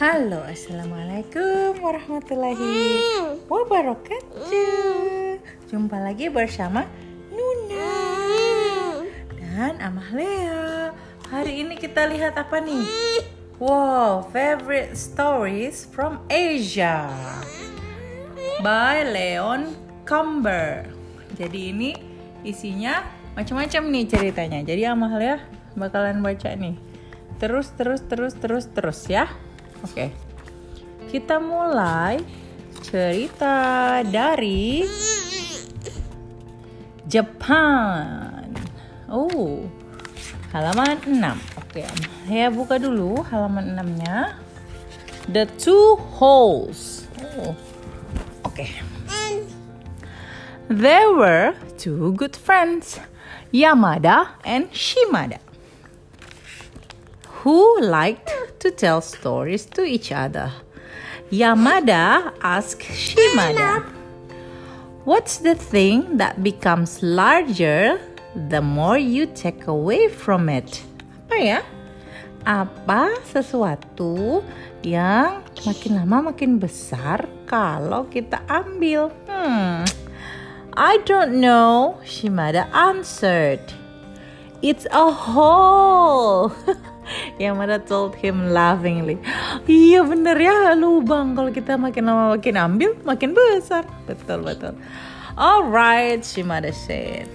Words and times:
Halo, 0.00 0.40
assalamualaikum 0.48 1.76
warahmatullahi 1.76 3.04
wabarakatuh. 3.52 5.36
Jumpa 5.68 6.00
lagi 6.00 6.32
bersama 6.32 6.88
Nuna 7.28 7.92
dan 9.36 9.76
Amahlea. 9.76 10.96
Hari 11.28 11.52
ini 11.52 11.76
kita 11.76 12.08
lihat 12.08 12.40
apa 12.40 12.64
nih? 12.64 12.88
Wow, 13.60 14.24
favorite 14.32 14.96
stories 14.96 15.84
from 15.92 16.24
Asia 16.32 17.12
by 18.64 19.04
Leon 19.04 19.76
Comber. 20.08 20.88
Jadi 21.36 21.76
ini 21.76 21.92
isinya 22.40 23.04
macam-macam 23.36 23.92
nih 23.92 24.08
ceritanya. 24.08 24.64
Jadi 24.64 24.88
Amahlea 24.88 25.44
bakalan 25.76 26.24
baca 26.24 26.56
nih. 26.56 26.80
Terus 27.36 27.76
terus 27.76 28.00
terus 28.08 28.32
terus 28.40 28.64
terus 28.72 29.04
ya. 29.04 29.28
Oke. 29.84 30.12
Kita 31.10 31.42
mulai 31.42 32.20
cerita 32.84 33.98
dari 34.06 34.84
Jepang. 37.08 38.50
Oh. 39.10 39.66
Halaman 40.50 40.98
6. 40.98 41.62
Oke, 41.62 41.86
saya 42.26 42.50
buka 42.50 42.78
dulu 42.78 43.22
halaman 43.30 43.78
6-nya. 43.78 44.34
The 45.30 45.46
two 45.58 45.94
holes. 46.18 47.06
Oh. 47.38 47.54
Oke. 48.42 48.66
There 50.70 51.10
were 51.14 51.54
two 51.78 52.14
good 52.14 52.34
friends, 52.38 52.98
Yamada 53.50 54.38
and 54.46 54.70
Shimada 54.70 55.42
who 57.42 57.80
liked 57.80 58.28
to 58.60 58.70
tell 58.70 59.00
stories 59.00 59.66
to 59.74 59.82
each 59.82 60.12
other. 60.12 60.52
Yamada 61.32 62.32
asked 62.42 62.82
Shimada, 62.82 63.84
What's 65.04 65.38
the 65.38 65.54
thing 65.54 66.18
that 66.18 66.42
becomes 66.42 67.02
larger 67.02 67.98
the 68.48 68.60
more 68.60 68.98
you 68.98 69.26
take 69.26 69.66
away 69.66 70.08
from 70.08 70.48
it? 70.48 70.82
Apa 71.26 71.36
ya? 71.38 71.60
Apa 72.44 73.14
sesuatu 73.24 74.44
yang 74.82 75.44
makin 75.64 75.92
lama 76.02 76.32
makin 76.32 76.58
besar 76.58 77.30
kalau 77.46 78.10
kita 78.10 78.42
ambil? 78.50 79.14
Hmm, 79.30 79.86
I 80.74 80.98
don't 81.06 81.38
know, 81.38 81.96
Shimada 82.02 82.66
answered. 82.74 83.62
It's 84.60 84.84
a 84.92 85.08
hole. 85.08 86.52
Yamada 87.38 87.80
told 87.80 88.14
him 88.16 88.50
laughingly. 88.50 89.18
Iya 89.66 90.04
bener 90.04 90.36
ya 90.38 90.74
lubang 90.76 91.34
kalau 91.34 91.50
kita 91.50 91.76
makin 91.80 92.06
lama 92.06 92.36
makin 92.36 92.54
ambil 92.56 92.90
makin 93.02 93.34
besar. 93.34 93.86
Betul 94.06 94.44
betul. 94.46 94.74
Alright, 95.38 96.26
Shimada 96.26 96.74
said. 96.74 97.30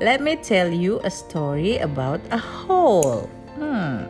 Let 0.00 0.24
me 0.24 0.36
tell 0.36 0.72
you 0.72 1.00
a 1.04 1.10
story 1.10 1.76
about 1.76 2.24
a 2.30 2.38
hole. 2.38 3.28
Hmm. 3.60 4.08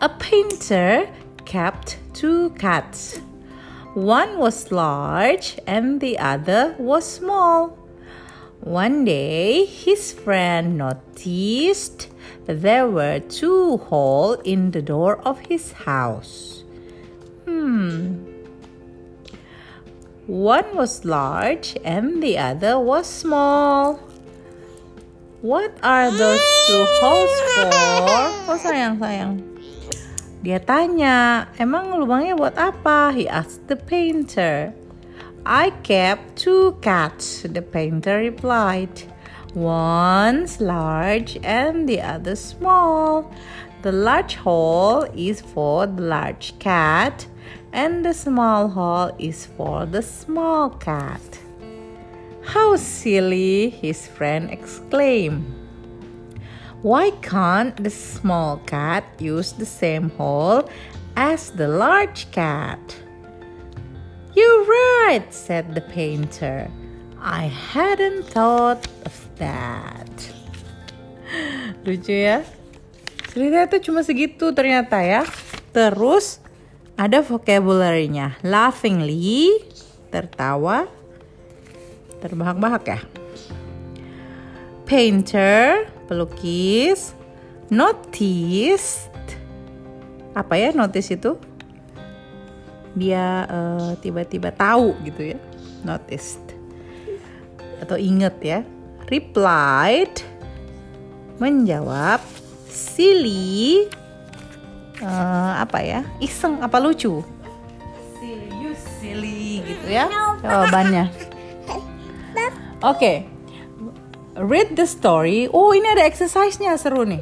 A 0.00 0.08
painter 0.08 1.04
kept 1.44 1.98
two 2.14 2.50
cats. 2.56 3.20
One 3.92 4.38
was 4.38 4.70
large 4.72 5.58
and 5.66 6.00
the 6.00 6.16
other 6.16 6.74
was 6.78 7.04
small. 7.04 7.76
One 8.60 9.08
day, 9.08 9.64
his 9.64 10.12
friend 10.12 10.76
noticed 10.76 12.12
there 12.44 12.84
were 12.84 13.20
two 13.24 13.78
holes 13.88 14.44
in 14.44 14.76
the 14.76 14.84
door 14.84 15.16
of 15.24 15.40
his 15.48 15.72
house. 15.88 16.62
Hmm. 17.48 18.20
One 20.28 20.76
was 20.76 21.08
large 21.08 21.72
and 21.88 22.22
the 22.22 22.36
other 22.36 22.76
was 22.78 23.08
small. 23.08 23.96
What 25.40 25.72
are 25.82 26.12
those 26.12 26.44
two 26.68 26.84
holes 27.00 27.34
for? 27.56 27.72
Oh 28.44 28.60
sayang 28.60 29.00
sayang. 29.00 29.40
Dia 30.44 30.60
tanya, 30.60 31.48
emang 31.56 31.96
lubangnya 31.96 32.36
buat 32.36 32.60
apa? 32.60 33.08
He 33.16 33.24
asked 33.24 33.72
the 33.72 33.76
painter. 33.80 34.76
I 35.52 35.70
kept 35.82 36.36
two 36.36 36.76
cats, 36.80 37.42
the 37.42 37.60
painter 37.60 38.18
replied. 38.18 39.02
One's 39.52 40.60
large 40.60 41.40
and 41.42 41.88
the 41.88 42.00
other 42.00 42.36
small. 42.36 43.34
The 43.82 43.90
large 43.90 44.36
hole 44.36 45.02
is 45.12 45.40
for 45.40 45.88
the 45.88 46.02
large 46.02 46.56
cat, 46.60 47.26
and 47.72 48.06
the 48.06 48.14
small 48.14 48.68
hole 48.68 49.10
is 49.18 49.46
for 49.46 49.86
the 49.86 50.02
small 50.02 50.70
cat. 50.70 51.40
How 52.44 52.76
silly, 52.76 53.70
his 53.70 54.06
friend 54.06 54.52
exclaimed. 54.52 55.52
Why 56.82 57.10
can't 57.22 57.74
the 57.74 57.90
small 57.90 58.58
cat 58.66 59.02
use 59.18 59.50
the 59.50 59.66
same 59.66 60.10
hole 60.10 60.70
as 61.16 61.50
the 61.50 61.66
large 61.66 62.30
cat? 62.30 62.78
You're 64.30 64.62
right, 64.62 65.26
said 65.34 65.74
the 65.74 65.82
painter. 65.82 66.70
I 67.18 67.50
hadn't 67.50 68.30
thought 68.30 68.86
of 69.02 69.14
that. 69.42 70.06
Lucu 71.84 72.14
ya? 72.14 72.46
Cerita 73.30 73.66
itu 73.66 73.90
cuma 73.90 74.06
segitu 74.06 74.54
ternyata 74.54 75.02
ya. 75.02 75.26
Terus 75.74 76.38
ada 76.94 77.26
vocabulary-nya. 77.26 78.38
Laughingly, 78.46 79.66
tertawa, 80.14 80.86
terbahak-bahak 82.22 82.84
ya. 82.86 83.00
Painter, 84.86 85.90
pelukis. 86.06 87.18
Noticed. 87.70 89.10
Apa 90.34 90.54
ya 90.58 90.74
notice 90.74 91.14
itu? 91.14 91.38
Dia 92.98 93.46
uh, 93.46 93.92
tiba-tiba 93.98 94.50
tahu 94.54 94.94
gitu 95.06 95.34
ya. 95.34 95.38
Noticed 95.86 96.42
atau 97.80 97.96
inget 97.96 98.36
ya. 98.44 98.60
Replied 99.08 100.20
menjawab 101.40 102.20
silly 102.68 103.88
uh, 105.00 105.64
apa 105.64 105.78
ya? 105.80 106.00
Iseng 106.20 106.60
apa 106.60 106.76
lucu? 106.76 107.24
Silly, 108.20 108.48
you 108.60 108.72
silly 109.00 109.64
gitu 109.64 109.86
ya 109.88 110.06
jawabannya. 110.44 111.08
Oke. 112.80 112.96
Okay. 112.96 113.16
Read 114.40 114.76
the 114.76 114.86
story. 114.88 115.50
Oh, 115.52 115.74
ini 115.74 115.84
ada 115.90 116.06
exercise-nya 116.06 116.78
seru 116.80 117.04
nih. 117.04 117.20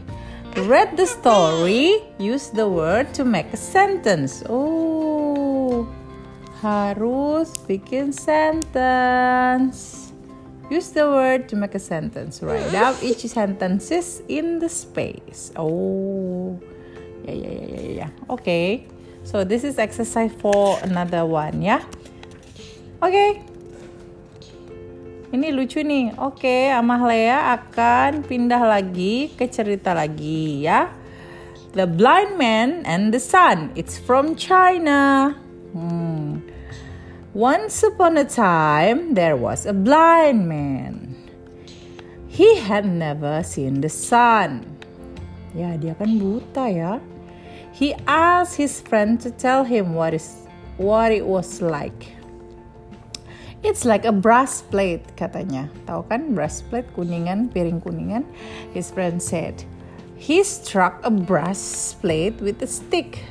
Read 0.66 0.98
the 0.98 1.06
story, 1.06 2.02
use 2.18 2.50
the 2.50 2.66
word 2.66 3.10
to 3.14 3.22
make 3.22 3.50
a 3.54 3.58
sentence. 3.58 4.42
Oh, 4.50 4.97
harus 6.58 7.54
bikin 7.66 8.10
sentence. 8.10 10.10
Use 10.68 10.92
the 10.92 11.08
word 11.08 11.48
to 11.48 11.56
make 11.56 11.74
a 11.74 11.80
sentence. 11.80 12.42
Write 12.42 12.70
down 12.76 12.94
each 13.00 13.24
sentences 13.24 14.20
in 14.28 14.58
the 14.58 14.68
space. 14.68 15.52
Oh, 15.56 16.58
yeah, 17.24 17.34
yeah, 17.34 17.52
yeah, 17.52 17.68
yeah, 17.68 17.90
yeah. 18.04 18.10
Okay. 18.28 18.84
So 19.24 19.44
this 19.44 19.64
is 19.64 19.78
exercise 19.78 20.32
for 20.40 20.80
another 20.84 21.24
one, 21.24 21.60
ya. 21.60 21.78
Yeah? 21.78 21.82
Oke. 22.98 23.12
Okay. 23.12 23.30
Ini 25.28 25.52
lucu 25.52 25.84
nih. 25.84 26.16
Oke, 26.16 26.40
okay, 26.40 26.62
Amahlea 26.72 27.52
akan 27.60 28.24
pindah 28.24 28.64
lagi 28.64 29.28
ke 29.36 29.44
cerita 29.44 29.92
lagi 29.92 30.64
ya. 30.64 30.88
The 31.76 31.84
Blind 31.84 32.40
Man 32.40 32.80
and 32.88 33.12
the 33.12 33.20
Sun. 33.20 33.76
It's 33.76 34.00
from 34.00 34.40
China. 34.40 35.36
Hmm. 35.76 36.47
Once 37.38 37.86
upon 37.86 38.18
a 38.18 38.26
time, 38.26 39.14
there 39.14 39.38
was 39.38 39.62
a 39.62 39.70
blind 39.72 40.48
man. 40.48 41.14
He 42.26 42.58
had 42.58 42.82
never 42.82 43.46
seen 43.46 43.78
the 43.78 43.86
sun. 43.86 44.66
Ya, 45.54 45.78
dia 45.78 45.94
kan 45.94 46.18
buta 46.18 46.66
ya. 46.66 46.98
He 47.70 47.94
asked 48.10 48.58
his 48.58 48.82
friend 48.82 49.22
to 49.22 49.30
tell 49.30 49.62
him 49.62 49.94
what 49.94 50.18
is 50.18 50.50
what 50.82 51.14
it 51.14 51.22
was 51.22 51.62
like. 51.62 52.10
It's 53.62 53.86
like 53.86 54.02
a 54.02 54.10
brass 54.10 54.58
plate 54.66 55.06
katanya. 55.14 55.70
Tahu 55.86 56.10
kan 56.10 56.34
brass 56.34 56.66
plate 56.66 56.90
kuningan, 56.98 57.54
piring 57.54 57.78
kuningan? 57.78 58.26
His 58.74 58.90
friend 58.90 59.22
said, 59.22 59.62
he 60.18 60.42
struck 60.42 60.98
a 61.06 61.10
brass 61.14 61.94
plate 62.02 62.42
with 62.42 62.58
a 62.66 62.66
stick. 62.66 63.22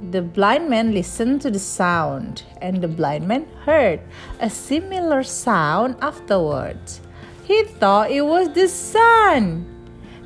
The 0.00 0.22
blind 0.22 0.68
man 0.68 0.92
listened 0.92 1.42
to 1.42 1.50
the 1.50 1.58
sound, 1.58 2.42
and 2.60 2.82
the 2.82 2.88
blind 2.88 3.28
man 3.28 3.46
heard 3.64 4.00
a 4.40 4.50
similar 4.50 5.22
sound 5.22 5.96
afterwards. 6.02 7.00
He 7.44 7.62
thought 7.64 8.10
it 8.10 8.22
was 8.22 8.50
the 8.50 8.68
sun. 8.68 9.70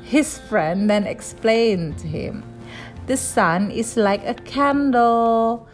His 0.01 0.39
friend 0.39 0.89
then 0.89 1.05
explained 1.05 1.99
to 1.99 2.07
him, 2.07 2.43
The 3.05 3.15
sun 3.15 3.69
is 3.69 3.95
like 3.95 4.25
a 4.25 4.33
candle. 4.33 5.67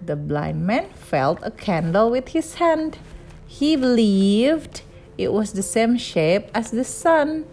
The 0.00 0.16
blind 0.16 0.66
man 0.66 0.88
felt 0.94 1.38
a 1.42 1.50
candle 1.50 2.10
with 2.10 2.28
his 2.28 2.54
hand. 2.54 2.98
He 3.46 3.76
believed 3.76 4.80
it 5.18 5.32
was 5.32 5.52
the 5.52 5.62
same 5.62 5.98
shape 5.98 6.48
as 6.54 6.70
the 6.70 6.84
sun. 6.84 7.44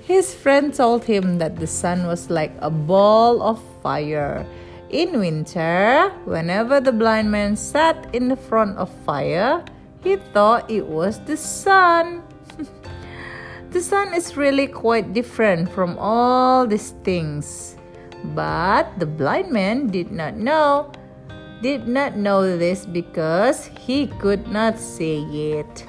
His 0.00 0.32
friend 0.34 0.72
told 0.72 1.04
him 1.04 1.38
that 1.38 1.56
the 1.56 1.66
sun 1.66 2.06
was 2.06 2.30
like 2.30 2.52
a 2.60 2.70
ball 2.70 3.42
of 3.42 3.60
fire. 3.82 4.46
In 4.90 5.18
winter, 5.18 6.14
whenever 6.26 6.78
the 6.80 6.92
blind 6.92 7.28
man 7.28 7.56
sat 7.56 8.14
in 8.14 8.28
the 8.28 8.36
front 8.36 8.78
of 8.78 8.88
fire, 9.02 9.64
he 10.04 10.14
thought 10.30 10.70
it 10.70 10.86
was 10.86 11.18
the 11.26 11.36
sun. 11.36 12.22
the 13.70 13.82
sun 13.82 14.14
is 14.14 14.36
really 14.36 14.68
quite 14.68 15.12
different 15.12 15.68
from 15.74 15.98
all 15.98 16.68
these 16.68 16.94
things. 17.02 17.74
But 18.30 18.86
the 19.00 19.06
blind 19.06 19.50
man 19.50 19.88
did 19.88 20.12
not 20.12 20.36
know. 20.36 20.92
Did 21.62 21.88
not 21.88 22.16
know 22.16 22.56
this 22.56 22.86
because 22.86 23.66
he 23.66 24.06
could 24.22 24.46
not 24.46 24.78
see 24.78 25.26
it. 25.58 25.84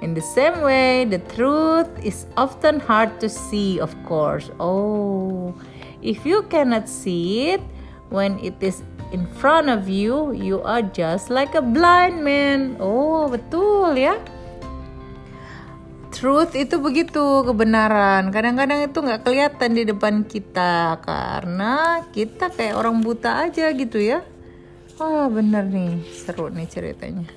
In 0.00 0.14
the 0.14 0.24
same 0.24 0.62
way, 0.62 1.04
the 1.04 1.18
truth 1.36 1.90
is 2.02 2.24
often 2.38 2.80
hard 2.80 3.20
to 3.20 3.28
see, 3.28 3.78
of 3.78 3.92
course. 4.06 4.48
Oh, 4.58 5.52
if 6.00 6.24
you 6.24 6.44
cannot 6.48 6.88
see 6.88 7.50
it 7.50 7.60
when 8.08 8.40
it 8.40 8.56
is 8.60 8.84
in 9.12 9.24
front 9.40 9.72
of 9.72 9.88
you, 9.88 10.32
you 10.36 10.60
are 10.64 10.84
just 10.84 11.32
like 11.32 11.56
a 11.56 11.64
blind 11.64 12.20
man. 12.20 12.76
Oh, 12.80 13.28
betul 13.28 13.96
ya. 13.96 14.20
Truth 16.12 16.56
itu 16.58 16.80
begitu 16.82 17.46
kebenaran. 17.46 18.32
Kadang-kadang 18.34 18.90
itu 18.90 18.98
nggak 18.98 19.22
kelihatan 19.22 19.70
di 19.76 19.84
depan 19.86 20.26
kita 20.26 20.98
karena 21.04 22.02
kita 22.10 22.50
kayak 22.50 22.74
orang 22.74 23.04
buta 23.04 23.46
aja 23.46 23.70
gitu 23.70 24.00
ya. 24.00 24.24
Oh, 24.98 25.30
bener 25.30 25.62
nih, 25.68 26.02
seru 26.10 26.50
nih 26.50 26.66
ceritanya. 26.66 27.28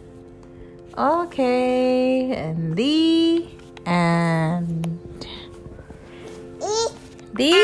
Okay, 0.98 2.34
and 2.34 2.74
the 2.74 3.46
end. 3.86 4.84
The 7.32 7.56